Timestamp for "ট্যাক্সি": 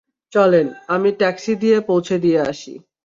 1.11-1.53